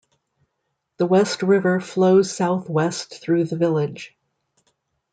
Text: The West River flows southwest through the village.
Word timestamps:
The 0.97 1.05
West 1.05 1.43
River 1.43 1.79
flows 1.79 2.35
southwest 2.35 3.21
through 3.21 3.43
the 3.43 3.55
village. 3.55 4.17